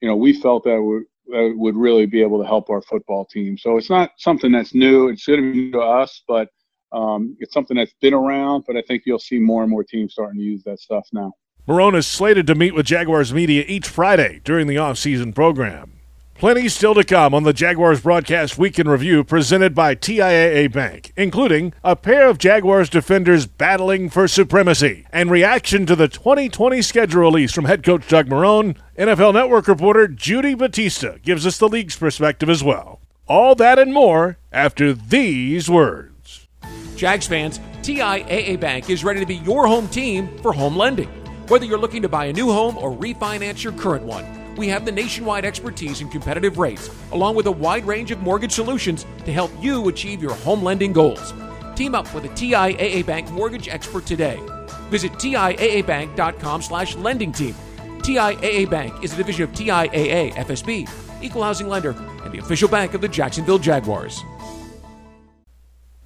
you 0.00 0.08
know 0.08 0.16
we 0.16 0.32
felt 0.32 0.64
that 0.64 0.80
would 0.80 1.04
that 1.28 1.54
would 1.56 1.76
really 1.76 2.06
be 2.06 2.20
able 2.20 2.40
to 2.40 2.46
help 2.46 2.68
our 2.70 2.82
football 2.82 3.24
team. 3.24 3.56
So 3.56 3.76
it's 3.76 3.90
not 3.90 4.10
something 4.18 4.50
that's 4.52 4.74
new. 4.74 5.08
It's 5.08 5.26
going 5.26 5.40
to 5.40 5.52
be 5.52 5.58
new 5.58 5.72
to 5.72 5.80
us 5.80 6.22
but 6.28 6.48
um, 6.92 7.36
it's 7.40 7.54
something 7.54 7.76
that's 7.76 7.94
been 8.02 8.12
around 8.12 8.64
but 8.66 8.76
i 8.76 8.82
think 8.82 9.04
you'll 9.06 9.18
see 9.18 9.38
more 9.38 9.62
and 9.62 9.70
more 9.70 9.82
teams 9.82 10.12
starting 10.12 10.38
to 10.38 10.44
use 10.44 10.62
that 10.64 10.78
stuff 10.78 11.06
now 11.10 11.32
Marrone 11.68 11.94
is 11.94 12.08
slated 12.08 12.44
to 12.48 12.56
meet 12.56 12.74
with 12.74 12.86
Jaguars 12.86 13.32
media 13.32 13.64
each 13.68 13.86
Friday 13.86 14.40
during 14.42 14.66
the 14.66 14.78
off-season 14.78 15.32
program. 15.32 15.92
Plenty 16.34 16.68
still 16.68 16.92
to 16.94 17.04
come 17.04 17.34
on 17.34 17.44
the 17.44 17.52
Jaguars 17.52 18.00
Broadcast 18.00 18.58
Week 18.58 18.80
in 18.80 18.88
Review 18.88 19.22
presented 19.22 19.72
by 19.72 19.94
TIAA 19.94 20.72
Bank, 20.72 21.12
including 21.16 21.72
a 21.84 21.94
pair 21.94 22.28
of 22.28 22.38
Jaguars 22.38 22.90
defenders 22.90 23.46
battling 23.46 24.10
for 24.10 24.26
supremacy 24.26 25.06
and 25.12 25.30
reaction 25.30 25.86
to 25.86 25.94
the 25.94 26.08
2020 26.08 26.82
schedule 26.82 27.20
release 27.20 27.52
from 27.52 27.66
head 27.66 27.84
coach 27.84 28.08
Doug 28.08 28.26
Marrone. 28.26 28.76
NFL 28.98 29.34
Network 29.34 29.68
reporter 29.68 30.08
Judy 30.08 30.54
Battista 30.54 31.20
gives 31.22 31.46
us 31.46 31.58
the 31.58 31.68
league's 31.68 31.96
perspective 31.96 32.50
as 32.50 32.64
well. 32.64 33.00
All 33.28 33.54
that 33.54 33.78
and 33.78 33.94
more 33.94 34.36
after 34.50 34.92
these 34.92 35.70
words. 35.70 36.48
Jags 36.96 37.28
fans, 37.28 37.60
TIAA 37.82 38.58
Bank 38.58 38.90
is 38.90 39.04
ready 39.04 39.20
to 39.20 39.26
be 39.26 39.36
your 39.36 39.68
home 39.68 39.86
team 39.86 40.36
for 40.38 40.52
home 40.52 40.76
lending. 40.76 41.21
Whether 41.52 41.66
you're 41.66 41.76
looking 41.76 42.00
to 42.00 42.08
buy 42.08 42.24
a 42.24 42.32
new 42.32 42.50
home 42.50 42.78
or 42.78 42.96
refinance 42.96 43.62
your 43.62 43.74
current 43.74 44.06
one, 44.06 44.24
we 44.56 44.68
have 44.68 44.86
the 44.86 44.90
nationwide 44.90 45.44
expertise 45.44 46.00
and 46.00 46.10
competitive 46.10 46.56
rates, 46.56 46.88
along 47.12 47.34
with 47.34 47.44
a 47.44 47.52
wide 47.52 47.84
range 47.84 48.10
of 48.10 48.22
mortgage 48.22 48.52
solutions 48.52 49.04
to 49.26 49.32
help 49.34 49.50
you 49.60 49.86
achieve 49.90 50.22
your 50.22 50.32
home 50.32 50.62
lending 50.62 50.94
goals. 50.94 51.34
Team 51.76 51.94
up 51.94 52.14
with 52.14 52.24
a 52.24 52.30
TIAA 52.30 53.04
Bank 53.04 53.30
mortgage 53.32 53.68
expert 53.68 54.06
today. 54.06 54.40
Visit 54.88 55.12
TIAABank.com 55.12 56.62
slash 56.62 56.96
lending 56.96 57.32
team. 57.32 57.54
TIAA 57.98 58.70
Bank 58.70 59.04
is 59.04 59.12
a 59.12 59.16
division 59.18 59.42
of 59.44 59.52
TIAA 59.52 60.32
FSB, 60.32 60.88
equal 61.22 61.42
housing 61.42 61.68
lender, 61.68 61.94
and 62.24 62.32
the 62.32 62.38
official 62.38 62.70
bank 62.70 62.94
of 62.94 63.02
the 63.02 63.08
Jacksonville 63.08 63.58
Jaguars. 63.58 64.22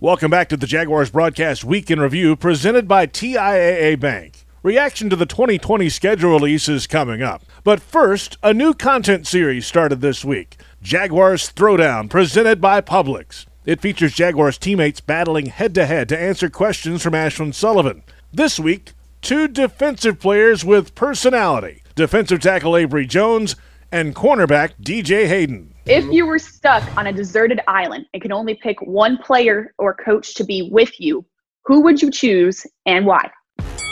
Welcome 0.00 0.32
back 0.32 0.48
to 0.48 0.56
the 0.56 0.66
Jaguars 0.66 1.10
Broadcast 1.10 1.62
Week 1.62 1.88
in 1.88 2.00
Review 2.00 2.34
presented 2.34 2.88
by 2.88 3.06
TIAA 3.06 4.00
Bank. 4.00 4.45
Reaction 4.66 5.08
to 5.10 5.14
the 5.14 5.26
2020 5.26 5.88
schedule 5.88 6.32
release 6.32 6.69
is 6.69 6.88
coming 6.88 7.22
up. 7.22 7.44
But 7.62 7.81
first, 7.81 8.36
a 8.43 8.52
new 8.52 8.74
content 8.74 9.24
series 9.24 9.64
started 9.64 10.00
this 10.00 10.24
week 10.24 10.56
Jaguars 10.82 11.52
Throwdown, 11.52 12.10
presented 12.10 12.60
by 12.60 12.81
Publix. 12.81 13.46
It 13.64 13.81
features 13.81 14.12
Jaguars 14.12 14.58
teammates 14.58 15.00
battling 15.00 15.46
head 15.46 15.72
to 15.76 15.86
head 15.86 16.08
to 16.08 16.19
answer 16.19 16.50
questions 16.50 17.00
from 17.00 17.12
Ashlyn 17.12 17.55
Sullivan. 17.55 18.02
This 18.32 18.58
week, 18.58 18.94
two 19.22 19.46
defensive 19.46 20.19
players 20.19 20.64
with 20.64 20.96
personality 20.96 21.84
defensive 21.94 22.41
tackle 22.41 22.72
Abry 22.72 23.06
Jones 23.06 23.55
and 23.93 24.17
cornerback 24.17 24.72
DJ 24.82 25.29
Hayden. 25.29 25.74
If 25.84 26.06
you 26.06 26.26
were 26.26 26.41
stuck 26.41 26.82
on 26.96 27.06
a 27.06 27.12
deserted 27.12 27.60
island 27.69 28.06
and 28.12 28.20
could 28.20 28.32
only 28.32 28.55
pick 28.55 28.82
one 28.82 29.17
player 29.19 29.74
or 29.79 29.94
coach 29.94 30.34
to 30.34 30.43
be 30.43 30.69
with 30.72 30.98
you, 30.98 31.24
who 31.67 31.82
would 31.82 32.02
you 32.02 32.10
choose 32.10 32.67
and 32.84 33.06
why? 33.06 33.31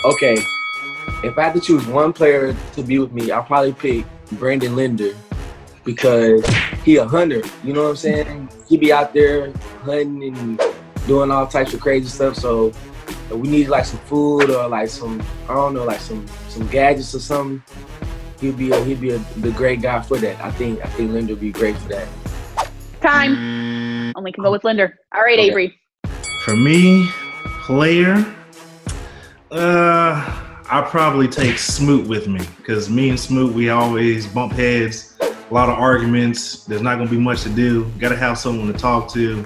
Okay, 0.04 0.36
if 1.24 1.38
I 1.38 1.44
had 1.44 1.54
to 1.54 1.60
choose 1.60 1.86
one 1.86 2.12
player 2.12 2.54
to 2.74 2.82
be 2.82 2.98
with 2.98 3.12
me, 3.12 3.30
I'll 3.30 3.42
probably 3.42 3.72
pick 3.72 4.04
Brandon 4.32 4.76
Linder 4.76 5.14
because 5.84 6.46
he 6.84 6.96
a 6.96 7.06
hunter. 7.06 7.42
You 7.62 7.72
know 7.72 7.84
what 7.84 7.90
I'm 7.90 7.96
saying? 7.96 8.48
He 8.68 8.76
be 8.76 8.92
out 8.92 9.14
there 9.14 9.52
hunting 9.82 10.22
and 10.24 10.60
doing 11.06 11.30
all 11.30 11.46
types 11.46 11.72
of 11.74 11.80
crazy 11.80 12.08
stuff. 12.08 12.36
So 12.36 12.72
we 13.30 13.48
need 13.48 13.68
like 13.68 13.84
some 13.84 14.00
food 14.00 14.50
or 14.50 14.68
like 14.68 14.88
some 14.88 15.22
I 15.48 15.54
don't 15.54 15.74
know 15.74 15.84
like 15.84 16.00
some 16.00 16.26
some 16.48 16.66
gadgets 16.68 17.14
or 17.14 17.20
something. 17.20 17.62
He'd 18.40 18.58
be 18.58 18.72
a, 18.72 18.84
he'd 18.84 19.00
be 19.00 19.10
a, 19.10 19.18
the 19.38 19.50
great 19.52 19.80
guy 19.80 20.02
for 20.02 20.18
that. 20.18 20.42
I 20.44 20.50
think 20.50 20.84
I 20.84 20.88
think 20.88 21.12
Linder 21.12 21.32
would 21.32 21.40
be 21.40 21.52
great 21.52 21.76
for 21.76 21.88
that. 21.88 22.08
Time. 23.00 24.12
Only 24.16 24.32
can 24.32 24.44
go 24.44 24.52
with 24.52 24.64
Linder. 24.64 24.98
All 25.14 25.22
right, 25.22 25.38
okay. 25.38 25.50
Abry. 25.50 25.72
For 26.44 26.56
me, 26.56 27.08
player. 27.62 28.24
Uh 29.50 30.43
I 30.70 30.80
probably 30.80 31.28
take 31.28 31.58
Smoot 31.58 32.08
with 32.08 32.26
me 32.26 32.40
because 32.56 32.88
me 32.88 33.10
and 33.10 33.20
Smoot 33.20 33.54
we 33.54 33.68
always 33.68 34.26
bump 34.26 34.52
heads, 34.52 35.16
a 35.20 35.54
lot 35.54 35.68
of 35.68 35.78
arguments. 35.78 36.64
There's 36.64 36.80
not 36.80 36.96
gonna 36.96 37.10
be 37.10 37.18
much 37.18 37.42
to 37.42 37.50
do. 37.50 37.84
Got 37.98 38.10
to 38.10 38.16
have 38.16 38.38
someone 38.38 38.72
to 38.72 38.78
talk 38.78 39.12
to, 39.12 39.44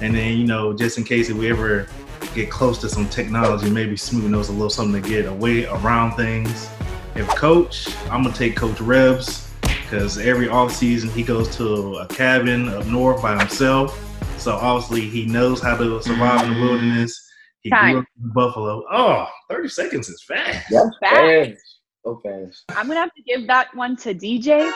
and 0.00 0.14
then 0.14 0.36
you 0.36 0.46
know 0.46 0.72
just 0.72 0.98
in 0.98 1.04
case 1.04 1.30
if 1.30 1.36
we 1.36 1.48
ever 1.48 1.86
get 2.34 2.50
close 2.50 2.78
to 2.78 2.88
some 2.88 3.08
technology, 3.08 3.70
maybe 3.70 3.96
Smoot 3.96 4.28
knows 4.30 4.48
a 4.48 4.52
little 4.52 4.68
something 4.68 5.00
to 5.00 5.08
get 5.08 5.26
away 5.26 5.66
around 5.66 6.16
things. 6.16 6.68
If 7.14 7.28
Coach, 7.28 7.88
I'm 8.10 8.24
gonna 8.24 8.34
take 8.34 8.56
Coach 8.56 8.80
Rebs 8.80 9.52
because 9.62 10.18
every 10.18 10.48
off 10.48 10.72
season 10.72 11.08
he 11.10 11.22
goes 11.22 11.54
to 11.56 11.98
a 11.98 12.06
cabin 12.08 12.68
up 12.68 12.84
north 12.86 13.22
by 13.22 13.38
himself. 13.38 14.04
So 14.38 14.56
obviously 14.56 15.02
he 15.02 15.24
knows 15.24 15.62
how 15.62 15.76
to 15.76 16.02
survive 16.02 16.42
in 16.42 16.50
the 16.50 16.54
mm-hmm. 16.56 16.64
wilderness 16.64 17.28
he 17.62 17.70
Time. 17.70 17.92
grew 17.92 18.00
up 18.00 18.06
in 18.22 18.30
Buffalo. 18.30 18.84
Oh, 18.90 19.26
30 19.48 19.68
seconds 19.68 20.08
is 20.08 20.22
fast. 20.22 20.66
That's 20.70 20.88
fast. 21.00 21.60
so 22.04 22.20
fast. 22.24 22.64
I'm 22.70 22.86
gonna 22.88 23.00
have 23.00 23.14
to 23.14 23.22
give 23.22 23.46
that 23.46 23.74
one 23.74 23.96
to 23.98 24.14
DJ 24.14 24.70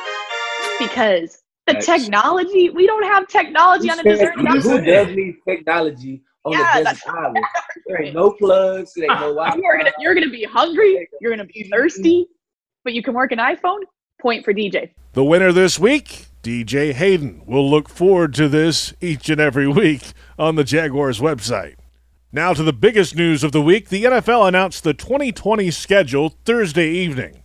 because 0.79 1.43
the 1.67 1.75
Nice. 1.75 1.87
technology. 1.87 2.71
We 2.71 2.87
don't 2.87 3.05
have 3.05 3.29
technology 3.29 3.89
on 3.91 4.01
a 4.01 4.03
deserted 4.03 4.41
Who 4.41 4.49
island. 4.49 4.87
does 4.87 5.09
need 5.15 5.37
technology 5.47 6.23
on 6.45 6.53
Yeah, 6.53 6.79
the 6.79 6.85
desert 6.91 7.09
island? 7.09 7.45
There 7.87 8.03
ain't 8.03 8.15
no 8.15 8.33
plugs. 8.33 8.93
There 8.95 9.05
ain't 9.11 9.21
no 9.21 9.35
Wi-Fi. 9.35 9.57
You 9.57 9.65
are 9.65 9.77
gonna 9.79 9.93
you're 9.99 10.15
gonna 10.15 10.29
be 10.31 10.45
hungry. 10.45 11.09
You're 11.21 11.31
gonna 11.33 11.45
be 11.45 11.69
thirsty, 11.71 12.27
but 12.85 12.93
you 12.95 13.03
can 13.03 13.15
work 13.15 13.33
an 13.33 13.39
iPhone. 13.39 13.81
Point 14.21 14.45
for 14.45 14.53
DJ. 14.55 14.91
The 15.15 15.25
winner 15.25 15.53
this 15.53 15.79
week, 15.81 16.27
DJ 16.43 16.93
Hayden. 16.93 17.43
We'll 17.45 17.69
look 17.69 17.89
forward 17.89 18.35
to 18.35 18.49
this 18.49 18.95
each 19.01 19.29
and 19.29 19.41
every 19.41 19.67
week 19.83 20.13
on 20.39 20.55
the 20.55 20.65
Jaguars 20.65 21.21
website. 21.21 21.75
Now 22.35 22.55
to 22.55 22.63
the 22.63 22.73
biggest 22.73 23.15
news 23.15 23.45
of 23.45 23.53
the 23.53 23.61
week. 23.61 23.91
The 23.91 24.05
NFL 24.05 24.49
announced 24.49 24.85
the 24.85 24.95
2020 24.95 25.71
schedule 25.71 26.31
Thursday 26.47 26.89
evening. 26.89 27.43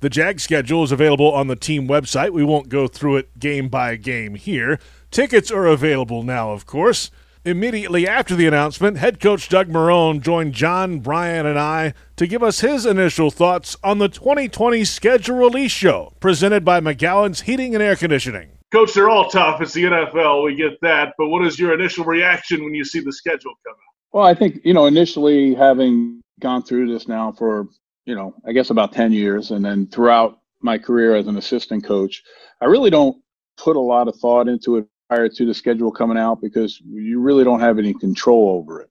The 0.00 0.08
Jag 0.08 0.40
schedule 0.40 0.82
is 0.82 0.90
available 0.90 1.30
on 1.30 1.48
the 1.48 1.56
team 1.56 1.86
website. 1.86 2.30
We 2.30 2.42
won't 2.42 2.70
go 2.70 2.88
through 2.88 3.18
it 3.18 3.38
game 3.38 3.68
by 3.68 3.96
game 3.96 4.36
here. 4.36 4.80
Tickets 5.10 5.50
are 5.50 5.66
available 5.66 6.22
now, 6.22 6.52
of 6.52 6.64
course. 6.64 7.10
Immediately 7.44 8.08
after 8.08 8.34
the 8.34 8.46
announcement, 8.46 8.96
head 8.96 9.20
coach 9.20 9.50
Doug 9.50 9.68
Marrone 9.68 10.22
joined 10.22 10.54
John, 10.54 11.00
Brian, 11.00 11.44
and 11.44 11.58
I 11.58 11.92
to 12.16 12.26
give 12.26 12.42
us 12.42 12.60
his 12.60 12.86
initial 12.86 13.30
thoughts 13.30 13.76
on 13.84 13.98
the 13.98 14.08
2020 14.08 14.86
schedule 14.86 15.36
release 15.36 15.72
show 15.72 16.14
presented 16.18 16.64
by 16.64 16.80
McGowan's 16.80 17.42
Heating 17.42 17.74
and 17.74 17.84
Air 17.84 17.94
Conditioning. 17.94 18.52
Coach, 18.72 18.94
they're 18.94 19.10
all 19.10 19.28
tough. 19.28 19.60
It's 19.60 19.74
the 19.74 19.84
NFL. 19.84 20.44
We 20.44 20.54
get 20.54 20.80
that. 20.80 21.12
But 21.18 21.28
what 21.28 21.44
is 21.44 21.58
your 21.58 21.74
initial 21.74 22.06
reaction 22.06 22.64
when 22.64 22.72
you 22.72 22.86
see 22.86 23.00
the 23.00 23.12
schedule 23.12 23.52
come 23.66 23.74
out? 23.74 23.89
Well, 24.12 24.24
I 24.24 24.34
think, 24.34 24.60
you 24.64 24.74
know, 24.74 24.86
initially 24.86 25.54
having 25.54 26.20
gone 26.40 26.62
through 26.62 26.92
this 26.92 27.06
now 27.06 27.32
for, 27.32 27.68
you 28.06 28.14
know, 28.14 28.34
I 28.46 28.52
guess 28.52 28.70
about 28.70 28.92
10 28.92 29.12
years, 29.12 29.50
and 29.52 29.64
then 29.64 29.86
throughout 29.86 30.38
my 30.62 30.78
career 30.78 31.14
as 31.14 31.26
an 31.28 31.36
assistant 31.36 31.84
coach, 31.84 32.22
I 32.60 32.66
really 32.66 32.90
don't 32.90 33.16
put 33.56 33.76
a 33.76 33.80
lot 33.80 34.08
of 34.08 34.16
thought 34.16 34.48
into 34.48 34.76
it 34.78 34.86
prior 35.08 35.28
to 35.28 35.46
the 35.46 35.54
schedule 35.54 35.92
coming 35.92 36.18
out 36.18 36.40
because 36.40 36.80
you 36.84 37.20
really 37.20 37.44
don't 37.44 37.60
have 37.60 37.78
any 37.78 37.94
control 37.94 38.58
over 38.58 38.80
it, 38.80 38.90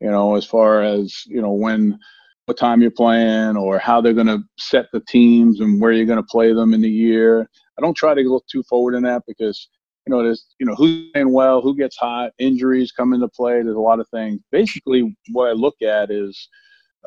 you 0.00 0.10
know, 0.10 0.34
as 0.34 0.44
far 0.44 0.82
as, 0.82 1.24
you 1.26 1.40
know, 1.40 1.52
when, 1.52 1.98
what 2.46 2.56
time 2.56 2.80
you're 2.80 2.90
playing 2.92 3.56
or 3.56 3.78
how 3.78 4.00
they're 4.00 4.14
going 4.14 4.26
to 4.26 4.42
set 4.56 4.86
the 4.92 5.00
teams 5.00 5.60
and 5.60 5.80
where 5.80 5.92
you're 5.92 6.06
going 6.06 6.16
to 6.16 6.22
play 6.22 6.52
them 6.52 6.74
in 6.74 6.80
the 6.80 6.88
year. 6.88 7.48
I 7.76 7.82
don't 7.82 7.96
try 7.96 8.14
to 8.14 8.22
go 8.22 8.40
too 8.50 8.62
forward 8.62 8.94
in 8.94 9.02
that 9.02 9.22
because 9.26 9.68
you 10.06 10.14
know, 10.14 10.22
there's, 10.22 10.46
you 10.58 10.66
know, 10.66 10.74
who's 10.74 11.10
playing 11.12 11.32
well, 11.32 11.60
who 11.60 11.76
gets 11.76 11.96
hot, 11.96 12.32
injuries 12.38 12.92
come 12.92 13.12
into 13.12 13.28
play. 13.28 13.62
There's 13.62 13.76
a 13.76 13.80
lot 13.80 14.00
of 14.00 14.08
things. 14.08 14.40
Basically, 14.52 15.16
what 15.32 15.48
I 15.48 15.52
look 15.52 15.82
at 15.82 16.10
is, 16.10 16.48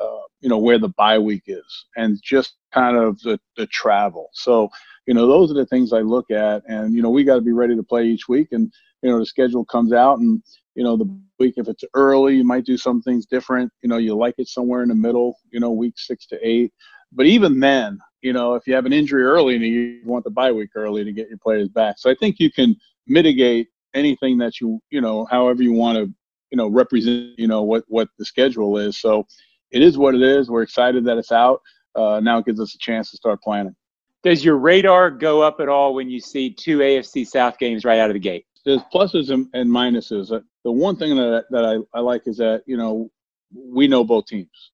uh, 0.00 0.20
you 0.40 0.48
know, 0.48 0.58
where 0.58 0.78
the 0.78 0.90
bye 0.90 1.18
week 1.18 1.44
is 1.46 1.86
and 1.96 2.18
just 2.22 2.54
kind 2.72 2.96
of 2.96 3.18
the, 3.20 3.38
the 3.56 3.66
travel. 3.66 4.28
So, 4.34 4.68
you 5.06 5.14
know, 5.14 5.26
those 5.26 5.50
are 5.50 5.54
the 5.54 5.66
things 5.66 5.92
I 5.92 6.00
look 6.00 6.30
at. 6.30 6.62
And, 6.68 6.94
you 6.94 7.02
know, 7.02 7.10
we 7.10 7.24
got 7.24 7.36
to 7.36 7.40
be 7.40 7.52
ready 7.52 7.74
to 7.74 7.82
play 7.82 8.06
each 8.06 8.28
week. 8.28 8.48
And, 8.52 8.70
you 9.02 9.10
know, 9.10 9.18
the 9.18 9.26
schedule 9.26 9.64
comes 9.64 9.92
out 9.92 10.18
and, 10.18 10.42
you 10.74 10.84
know, 10.84 10.96
the 10.96 11.10
week, 11.38 11.54
if 11.56 11.68
it's 11.68 11.84
early, 11.94 12.36
you 12.36 12.44
might 12.44 12.64
do 12.64 12.76
some 12.76 13.00
things 13.02 13.26
different. 13.26 13.72
You 13.82 13.88
know, 13.88 13.96
you 13.96 14.14
like 14.14 14.34
it 14.38 14.48
somewhere 14.48 14.82
in 14.82 14.90
the 14.90 14.94
middle, 14.94 15.36
you 15.50 15.58
know, 15.58 15.70
week 15.70 15.94
six 15.96 16.26
to 16.26 16.38
eight. 16.46 16.72
But 17.12 17.26
even 17.26 17.60
then, 17.60 17.98
you 18.22 18.32
know, 18.32 18.54
if 18.54 18.66
you 18.66 18.74
have 18.74 18.86
an 18.86 18.92
injury 18.92 19.24
early 19.24 19.56
and 19.56 19.64
you 19.64 20.00
want 20.04 20.24
the 20.24 20.30
bye 20.30 20.52
week 20.52 20.70
early 20.74 21.02
to 21.02 21.12
get 21.12 21.28
your 21.28 21.38
players 21.38 21.68
back. 21.68 21.96
So 21.98 22.10
I 22.10 22.14
think 22.14 22.38
you 22.38 22.52
can 22.52 22.76
mitigate 23.06 23.68
anything 23.94 24.38
that 24.38 24.60
you, 24.60 24.80
you 24.90 25.00
know, 25.00 25.26
however 25.30 25.62
you 25.62 25.72
want 25.72 25.98
to, 25.98 26.12
you 26.50 26.56
know, 26.56 26.68
represent, 26.68 27.38
you 27.38 27.46
know, 27.46 27.62
what, 27.62 27.84
what 27.88 28.08
the 28.18 28.24
schedule 28.24 28.78
is. 28.78 28.98
So 28.98 29.26
it 29.70 29.82
is 29.82 29.98
what 29.98 30.14
it 30.14 30.22
is. 30.22 30.50
We're 30.50 30.62
excited 30.62 31.04
that 31.04 31.18
it's 31.18 31.32
out. 31.32 31.60
Uh, 31.94 32.20
now 32.20 32.38
it 32.38 32.46
gives 32.46 32.60
us 32.60 32.74
a 32.74 32.78
chance 32.78 33.10
to 33.10 33.16
start 33.16 33.42
planning. 33.42 33.74
Does 34.22 34.44
your 34.44 34.56
radar 34.56 35.10
go 35.10 35.42
up 35.42 35.60
at 35.60 35.68
all 35.68 35.94
when 35.94 36.10
you 36.10 36.20
see 36.20 36.52
two 36.52 36.78
AFC 36.78 37.26
South 37.26 37.58
games 37.58 37.84
right 37.84 37.98
out 37.98 38.10
of 38.10 38.14
the 38.14 38.20
gate? 38.20 38.44
There's 38.64 38.82
pluses 38.92 39.30
and, 39.30 39.48
and 39.54 39.70
minuses. 39.70 40.30
Uh, 40.30 40.40
The 40.64 40.72
one 40.72 40.96
thing 40.96 41.16
that, 41.16 41.46
that 41.50 41.64
I, 41.64 41.98
I 41.98 42.00
like 42.00 42.26
is 42.26 42.36
that, 42.36 42.62
you 42.66 42.76
know, 42.76 43.10
we 43.54 43.88
know 43.88 44.04
both 44.04 44.26
teams, 44.26 44.72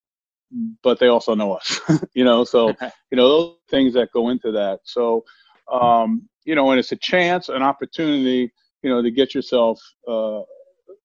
but 0.83 0.99
they 0.99 1.07
also 1.07 1.35
know 1.35 1.53
us, 1.53 1.81
you 2.15 2.25
know, 2.25 2.45
so, 2.45 2.69
you 3.11 3.17
know, 3.17 3.29
those 3.29 3.55
things 3.71 3.95
that 3.95 4.11
go 4.13 4.29
into 4.31 4.51
that. 4.53 4.81
So, 4.85 5.25
um, 5.71 6.29
you 6.45 6.55
know, 6.55 6.71
and 6.71 6.79
it's 6.79 6.93
a 6.93 6.97
chance, 6.97 7.49
an 7.49 7.63
opportunity, 7.63 8.53
you 8.83 8.91
know, 8.91 9.03
to 9.03 9.11
get 9.11 9.35
yourself 9.35 9.81
uh, 10.09 10.41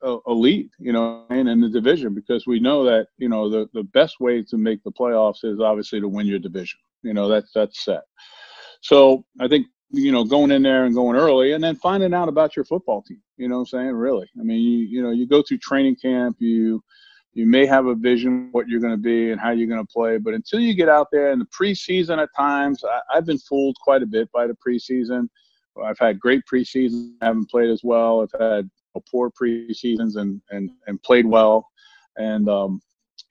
a, 0.04 0.18
a 0.28 0.34
lead, 0.34 0.70
you 0.80 0.94
know, 0.94 1.26
and 1.30 1.50
in 1.50 1.62
the 1.62 1.70
division 1.70 2.14
because 2.14 2.46
we 2.46 2.60
know 2.60 2.84
that, 2.84 3.08
you 3.18 3.30
know, 3.30 3.50
the, 3.50 3.68
the 3.74 3.84
best 3.84 4.20
way 4.20 4.44
to 4.44 4.58
make 4.58 4.84
the 4.84 4.92
playoffs 4.92 5.44
is 5.44 5.60
obviously 5.60 6.00
to 6.00 6.08
win 6.08 6.28
your 6.28 6.40
division. 6.40 6.80
You 7.04 7.14
know, 7.14 7.28
that's 7.28 7.52
that's 7.54 7.84
set. 7.84 8.04
So 8.82 9.26
I 9.40 9.48
think 9.48 9.68
you 9.92 10.12
know 10.12 10.24
going 10.24 10.52
in 10.52 10.64
there 10.64 10.86
and 10.86 10.96
going 10.96 11.18
early 11.18 11.54
and 11.54 11.64
then 11.64 11.76
finding 11.76 12.14
out 12.14 12.30
about 12.30 12.56
your 12.56 12.66
football 12.66 13.02
team. 13.02 13.22
You 13.38 13.48
know 13.48 13.56
what 13.56 13.62
I'm 13.62 13.68
saying? 13.68 13.92
Really, 13.94 14.28
I 14.40 14.44
mean, 14.44 14.62
you 14.62 14.80
you 14.86 15.02
know, 15.02 15.12
you 15.12 15.28
go 15.28 15.42
through 15.42 15.60
training 15.60 15.96
camp, 15.96 16.38
you 16.40 16.84
you 17.34 17.46
may 17.46 17.66
have 17.66 17.86
a 17.86 17.96
vision 17.96 18.50
what 18.52 18.68
you're 18.68 18.82
going 18.82 18.94
to 18.94 18.98
be 18.98 19.32
and 19.32 19.40
how 19.40 19.52
you're 19.52 19.68
going 19.68 19.86
to 19.86 19.94
play, 19.94 20.18
but 20.18 20.34
until 20.34 20.60
you 20.60 20.74
get 20.74 20.90
out 20.90 21.08
there 21.12 21.32
in 21.32 21.40
the 21.40 21.46
preseason, 21.46 22.22
at 22.22 22.30
times 22.36 22.84
I, 22.84 23.00
I've 23.14 23.26
been 23.26 23.38
fooled 23.38 23.78
quite 23.84 24.04
a 24.04 24.06
bit 24.06 24.30
by 24.32 24.48
the 24.48 24.58
preseason. 24.66 25.28
I've 25.84 26.00
had 26.00 26.20
great 26.20 26.42
preseasons, 26.52 27.14
haven't 27.22 27.50
played 27.50 27.70
as 27.70 27.82
well. 27.84 28.22
I've 28.22 28.42
had 28.42 28.70
poor 29.10 29.32
preseasons 29.32 30.18
and 30.18 30.42
and 30.50 30.70
and 30.88 31.02
played 31.04 31.26
well, 31.26 31.70
and 32.18 32.50
um, 32.50 32.82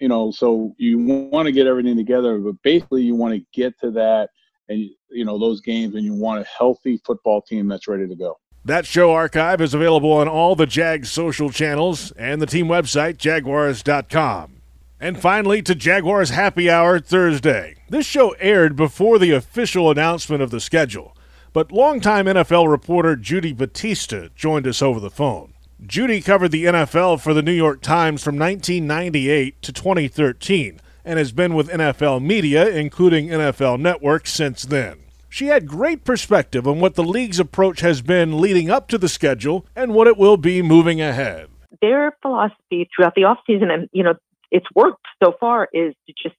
you 0.01 0.09
know, 0.09 0.31
so 0.31 0.75
you 0.79 0.99
want 0.99 1.47
to 1.47 1.53
get 1.53 1.67
everything 1.67 1.97
together, 1.97 2.39
but 2.39 2.55
basically 2.63 3.03
you 3.03 3.15
want 3.15 3.35
to 3.35 3.45
get 3.53 3.79
to 3.81 3.91
that 3.91 4.31
and 4.71 4.89
you 5.11 5.25
know 5.27 5.39
those 5.39 5.61
games, 5.61 5.95
and 5.95 6.05
you 6.05 6.15
want 6.15 6.41
a 6.41 6.45
healthy 6.45 6.99
football 7.05 7.43
team 7.43 7.69
that's 7.69 7.89
ready 7.89 8.09
to 8.09 8.17
go. 8.17 8.39
That 8.65 8.85
show 8.85 9.13
archive 9.13 9.61
is 9.61 9.73
available 9.73 10.13
on 10.13 10.29
all 10.29 10.55
the 10.55 10.67
Jags 10.67 11.11
social 11.11 11.51
channels 11.51 12.13
and 12.13 12.43
the 12.43 12.47
team 12.47 12.67
website, 12.67 13.17
jaguars.com. 13.17 14.61
And 15.01 15.19
finally, 15.19 15.63
to 15.63 15.75
Jaguars 15.75 16.29
Happy 16.29 16.69
Hour 16.69 17.01
Thursday. 17.01 17.77
This 17.89 18.05
show 18.05 18.31
aired 18.33 18.77
before 18.77 19.19
the 19.19 19.31
official 19.31 19.91
announcement 19.91 20.43
of 20.43 20.51
the 20.51 20.61
schedule, 20.61 21.17
but 21.55 21.73
longtime 21.73 22.27
NFL 22.27 22.71
reporter 22.71 23.17
Judy 23.17 23.55
Battista 23.55 24.31
joined 24.37 24.67
us 24.67 24.83
over 24.83 25.01
the 25.01 25.11
phone. 25.11 25.55
Judy 25.87 26.21
covered 26.21 26.51
the 26.51 26.67
NFL 26.67 27.23
for 27.23 27.33
the 27.33 27.43
New 27.43 27.53
York 27.53 27.81
Times 27.81 28.23
from 28.23 28.39
1998 28.39 29.63
to 29.63 29.73
2013 29.73 30.81
and 31.03 31.19
has 31.19 31.33
been 31.33 31.55
with 31.55 31.71
NFL 31.71 32.23
media, 32.23 32.69
including 32.69 33.29
NFL 33.29 33.81
Network, 33.81 34.27
since 34.27 34.65
then. 34.65 34.99
She 35.31 35.47
had 35.47 35.69
great 35.69 36.05
perspective 36.05 36.67
on 36.67 36.81
what 36.81 36.97
the 36.97 37.05
league's 37.05 37.39
approach 37.39 37.81
has 37.81 38.03
been 38.03 38.41
leading 38.41 38.69
up 38.69 38.89
to 38.89 38.99
the 38.99 39.09
schedule 39.09 39.65
and 39.77 39.95
what 39.95 40.09
it 40.09 40.19
will 40.19 40.37
be 40.37 40.61
moving 40.61 41.01
ahead. 41.01 41.49
Their 41.81 42.13
philosophy 42.21 42.91
throughout 42.95 43.15
the 43.15 43.23
offseason, 43.23 43.71
and 43.73 43.89
you 43.93 44.03
know, 44.03 44.15
it's 44.51 44.67
worked 44.75 45.07
so 45.23 45.33
far, 45.39 45.69
is 45.73 45.95
to 46.09 46.15
just 46.21 46.35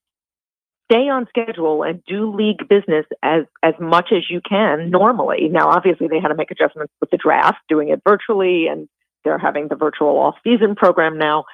stay 0.91 1.07
on 1.07 1.25
schedule 1.29 1.83
and 1.83 2.03
do 2.05 2.35
league 2.35 2.67
business 2.67 3.05
as 3.23 3.43
as 3.63 3.73
much 3.79 4.09
as 4.11 4.29
you 4.29 4.41
can 4.47 4.91
normally. 4.91 5.47
Now, 5.49 5.69
obviously, 5.69 6.09
they 6.09 6.19
had 6.19 6.27
to 6.27 6.35
make 6.35 6.51
adjustments 6.51 6.93
with 6.99 7.09
the 7.11 7.17
draft, 7.17 7.59
doing 7.69 7.89
it 7.89 8.01
virtually, 8.05 8.67
and 8.67 8.89
they're 9.23 9.39
having 9.39 9.69
the 9.69 9.75
virtual 9.75 10.17
off-season 10.17 10.75
program 10.75 11.17
now. 11.17 11.45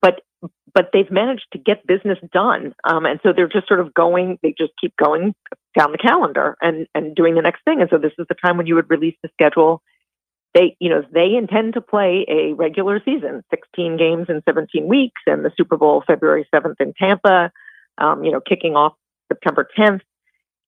But 0.00 0.22
but 0.74 0.90
they've 0.92 1.10
managed 1.10 1.46
to 1.52 1.58
get 1.58 1.86
business 1.86 2.18
done, 2.32 2.74
um, 2.84 3.04
and 3.04 3.20
so 3.22 3.32
they're 3.32 3.48
just 3.48 3.68
sort 3.68 3.80
of 3.80 3.92
going. 3.94 4.38
They 4.42 4.54
just 4.56 4.72
keep 4.80 4.94
going 4.96 5.34
down 5.78 5.92
the 5.92 5.98
calendar 5.98 6.56
and 6.60 6.86
and 6.94 7.14
doing 7.14 7.34
the 7.34 7.42
next 7.42 7.62
thing. 7.64 7.80
And 7.80 7.90
so 7.90 7.98
this 7.98 8.12
is 8.18 8.26
the 8.28 8.34
time 8.34 8.56
when 8.56 8.66
you 8.66 8.74
would 8.74 8.90
release 8.90 9.16
the 9.22 9.30
schedule. 9.34 9.82
They 10.54 10.76
you 10.80 10.88
know 10.88 11.02
they 11.12 11.34
intend 11.34 11.74
to 11.74 11.80
play 11.80 12.24
a 12.28 12.54
regular 12.54 13.00
season, 13.04 13.42
16 13.50 13.96
games 13.96 14.26
in 14.28 14.42
17 14.48 14.86
weeks, 14.86 15.20
and 15.26 15.44
the 15.44 15.52
Super 15.56 15.76
Bowl 15.76 16.02
February 16.06 16.46
7th 16.54 16.80
in 16.80 16.94
Tampa. 16.98 17.50
Um, 17.98 18.24
you 18.24 18.32
know, 18.32 18.40
kicking 18.40 18.74
off 18.74 18.94
September 19.28 19.68
10th. 19.78 20.00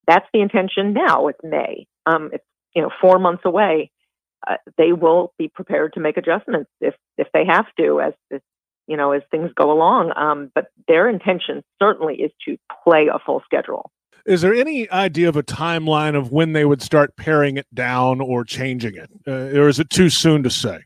That's 0.07 0.27
the 0.31 0.41
intention 0.41 0.93
now. 0.93 1.27
It's 1.27 1.39
May. 1.43 1.87
Um, 2.05 2.29
it's 2.33 2.45
you 2.75 2.81
know 2.81 2.91
four 3.01 3.19
months 3.19 3.43
away. 3.45 3.91
Uh, 4.47 4.57
they 4.77 4.91
will 4.93 5.33
be 5.39 5.47
prepared 5.47 5.93
to 5.93 5.99
make 5.99 6.17
adjustments 6.17 6.69
if 6.81 6.93
if 7.17 7.27
they 7.33 7.45
have 7.45 7.65
to 7.79 8.01
as, 8.01 8.13
as 8.31 8.41
you 8.87 8.97
know 8.97 9.11
as 9.11 9.21
things 9.31 9.51
go 9.55 9.71
along. 9.71 10.11
Um, 10.15 10.51
but 10.53 10.67
their 10.87 11.09
intention 11.09 11.63
certainly 11.81 12.15
is 12.15 12.31
to 12.45 12.57
play 12.83 13.07
a 13.13 13.19
full 13.19 13.41
schedule. 13.45 13.91
Is 14.25 14.41
there 14.41 14.55
any 14.55 14.89
idea 14.89 15.29
of 15.29 15.35
a 15.35 15.43
timeline 15.43 16.17
of 16.17 16.31
when 16.31 16.53
they 16.53 16.65
would 16.65 16.81
start 16.81 17.15
paring 17.15 17.57
it 17.57 17.67
down 17.73 18.21
or 18.21 18.43
changing 18.43 18.95
it, 18.95 19.09
uh, 19.27 19.59
or 19.59 19.67
is 19.67 19.79
it 19.79 19.89
too 19.89 20.09
soon 20.09 20.41
to 20.43 20.49
say? 20.49 20.79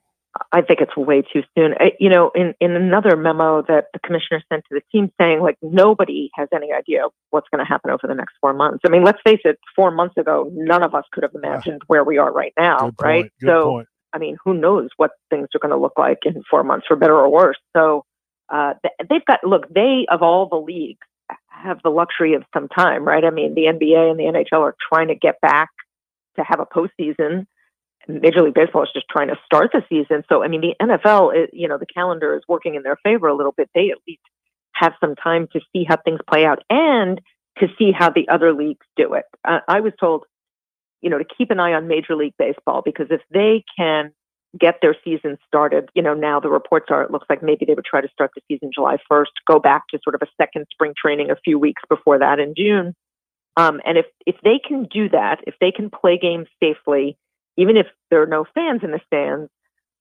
I 0.51 0.61
think 0.61 0.79
it's 0.79 0.95
way 0.95 1.21
too 1.21 1.43
soon. 1.57 1.73
Uh, 1.73 1.85
you 1.99 2.09
know, 2.09 2.31
in, 2.33 2.53
in 2.59 2.71
another 2.71 3.15
memo 3.15 3.61
that 3.63 3.85
the 3.93 3.99
commissioner 3.99 4.41
sent 4.51 4.63
to 4.69 4.75
the 4.75 4.81
team 4.91 5.11
saying, 5.19 5.41
like, 5.41 5.57
nobody 5.61 6.29
has 6.35 6.47
any 6.53 6.71
idea 6.71 7.03
what's 7.31 7.47
going 7.49 7.63
to 7.63 7.67
happen 7.67 7.91
over 7.91 8.07
the 8.07 8.15
next 8.15 8.35
four 8.39 8.53
months. 8.53 8.79
I 8.85 8.89
mean, 8.89 9.03
let's 9.03 9.19
face 9.23 9.41
it, 9.43 9.59
four 9.75 9.91
months 9.91 10.17
ago, 10.17 10.49
none 10.53 10.83
of 10.83 10.95
us 10.95 11.03
could 11.11 11.23
have 11.23 11.33
imagined 11.35 11.81
where 11.87 12.03
we 12.03 12.17
are 12.17 12.31
right 12.31 12.53
now, 12.57 12.91
right? 13.01 13.31
good 13.39 13.47
so, 13.47 13.63
point. 13.63 13.87
I 14.13 14.17
mean, 14.17 14.37
who 14.43 14.53
knows 14.53 14.89
what 14.97 15.11
things 15.29 15.47
are 15.55 15.59
going 15.59 15.71
to 15.71 15.77
look 15.77 15.97
like 15.97 16.19
in 16.25 16.43
four 16.49 16.63
months, 16.63 16.87
for 16.87 16.95
better 16.95 17.15
or 17.15 17.29
worse. 17.29 17.57
So, 17.75 18.03
uh, 18.49 18.73
they've 19.09 19.25
got, 19.25 19.43
look, 19.43 19.71
they, 19.73 20.07
of 20.09 20.23
all 20.23 20.47
the 20.47 20.55
leagues, 20.55 21.05
have 21.49 21.81
the 21.83 21.89
luxury 21.89 22.33
of 22.33 22.43
some 22.53 22.67
time, 22.67 23.05
right? 23.05 23.23
I 23.23 23.29
mean, 23.29 23.53
the 23.53 23.63
NBA 23.63 24.11
and 24.11 24.19
the 24.19 24.23
NHL 24.23 24.61
are 24.61 24.75
trying 24.91 25.09
to 25.09 25.15
get 25.15 25.39
back 25.41 25.69
to 26.37 26.43
have 26.43 26.59
a 26.59 26.65
postseason. 26.65 27.45
Major 28.07 28.41
League 28.41 28.53
Baseball 28.53 28.83
is 28.83 28.89
just 28.93 29.07
trying 29.09 29.27
to 29.27 29.35
start 29.45 29.71
the 29.73 29.83
season. 29.89 30.23
So, 30.29 30.43
I 30.43 30.47
mean, 30.47 30.61
the 30.61 30.75
NFL, 30.81 31.43
is, 31.43 31.49
you 31.53 31.67
know, 31.67 31.77
the 31.77 31.85
calendar 31.85 32.35
is 32.35 32.41
working 32.47 32.75
in 32.75 32.83
their 32.83 32.97
favor 33.03 33.27
a 33.27 33.35
little 33.35 33.51
bit. 33.51 33.69
They 33.75 33.91
at 33.91 33.97
least 34.07 34.21
have 34.73 34.93
some 34.99 35.15
time 35.15 35.47
to 35.53 35.59
see 35.73 35.85
how 35.87 35.97
things 35.97 36.19
play 36.27 36.45
out 36.45 36.63
and 36.69 37.21
to 37.59 37.67
see 37.77 37.91
how 37.91 38.09
the 38.09 38.27
other 38.29 38.53
leagues 38.53 38.85
do 38.95 39.13
it. 39.13 39.25
Uh, 39.47 39.59
I 39.67 39.81
was 39.81 39.93
told, 39.99 40.23
you 41.01 41.09
know, 41.09 41.17
to 41.17 41.25
keep 41.25 41.51
an 41.51 41.59
eye 41.59 41.73
on 41.73 41.87
Major 41.87 42.15
League 42.15 42.33
Baseball 42.37 42.81
because 42.83 43.07
if 43.09 43.21
they 43.31 43.63
can 43.77 44.11
get 44.59 44.79
their 44.81 44.95
season 45.03 45.37
started, 45.47 45.89
you 45.93 46.01
know, 46.01 46.13
now 46.13 46.39
the 46.39 46.49
reports 46.49 46.87
are 46.89 47.03
it 47.03 47.11
looks 47.11 47.27
like 47.29 47.43
maybe 47.43 47.65
they 47.65 47.73
would 47.73 47.85
try 47.85 48.01
to 48.01 48.09
start 48.09 48.31
the 48.35 48.41
season 48.47 48.71
July 48.73 48.97
1st, 49.11 49.25
go 49.47 49.59
back 49.59 49.83
to 49.89 49.99
sort 50.03 50.15
of 50.15 50.21
a 50.21 50.31
second 50.37 50.65
spring 50.71 50.93
training 50.99 51.29
a 51.29 51.35
few 51.43 51.59
weeks 51.59 51.81
before 51.89 52.19
that 52.19 52.39
in 52.39 52.53
June. 52.55 52.95
Um, 53.57 53.81
and 53.85 53.97
if 53.97 54.05
if 54.25 54.35
they 54.43 54.59
can 54.59 54.85
do 54.85 55.09
that, 55.09 55.41
if 55.45 55.55
they 55.59 55.71
can 55.71 55.89
play 55.89 56.17
games 56.17 56.47
safely, 56.61 57.17
even 57.57 57.77
if 57.77 57.87
there 58.09 58.21
are 58.21 58.27
no 58.27 58.45
fans 58.55 58.81
in 58.83 58.91
the 58.91 59.01
stands, 59.05 59.49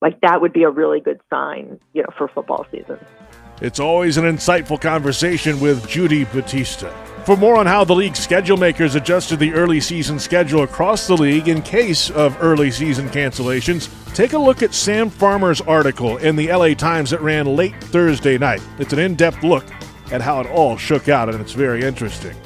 like 0.00 0.20
that 0.20 0.40
would 0.40 0.52
be 0.52 0.62
a 0.62 0.70
really 0.70 1.00
good 1.00 1.20
sign, 1.28 1.80
you 1.92 2.02
know, 2.02 2.08
for 2.16 2.28
football 2.28 2.66
season. 2.70 2.98
It's 3.60 3.80
always 3.80 4.16
an 4.16 4.24
insightful 4.24 4.80
conversation 4.80 5.58
with 5.58 5.88
Judy 5.88 6.24
Battista. 6.24 6.94
For 7.26 7.36
more 7.36 7.56
on 7.56 7.66
how 7.66 7.82
the 7.82 7.94
league's 7.94 8.20
schedule 8.20 8.56
makers 8.56 8.94
adjusted 8.94 9.38
the 9.40 9.52
early 9.52 9.80
season 9.80 10.18
schedule 10.20 10.62
across 10.62 11.06
the 11.08 11.16
league 11.16 11.48
in 11.48 11.60
case 11.62 12.08
of 12.10 12.40
early 12.40 12.70
season 12.70 13.08
cancellations, 13.08 13.90
take 14.14 14.32
a 14.32 14.38
look 14.38 14.62
at 14.62 14.74
Sam 14.74 15.10
Farmer's 15.10 15.60
article 15.60 16.18
in 16.18 16.36
the 16.36 16.52
LA 16.52 16.74
Times 16.74 17.10
that 17.10 17.20
ran 17.20 17.46
late 17.56 17.74
Thursday 17.82 18.38
night. 18.38 18.62
It's 18.78 18.92
an 18.92 19.00
in 19.00 19.16
depth 19.16 19.42
look 19.42 19.64
at 20.12 20.22
how 20.22 20.40
it 20.40 20.46
all 20.46 20.76
shook 20.76 21.08
out, 21.08 21.28
and 21.28 21.40
it's 21.40 21.52
very 21.52 21.82
interesting. 21.82 22.36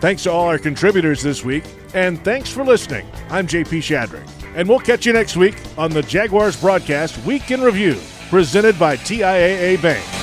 Thanks 0.00 0.24
to 0.24 0.32
all 0.32 0.48
our 0.48 0.58
contributors 0.58 1.22
this 1.22 1.44
week, 1.44 1.64
and 1.94 2.22
thanks 2.24 2.50
for 2.50 2.64
listening. 2.64 3.06
I'm 3.30 3.46
JP 3.46 3.78
Shadrick, 3.78 4.28
and 4.56 4.68
we'll 4.68 4.80
catch 4.80 5.06
you 5.06 5.12
next 5.12 5.36
week 5.36 5.56
on 5.78 5.92
the 5.92 6.02
Jaguars 6.02 6.60
Broadcast 6.60 7.24
Week 7.24 7.52
in 7.52 7.62
Review, 7.62 7.98
presented 8.28 8.76
by 8.78 8.96
TIAA 8.96 9.80
Bank. 9.80 10.15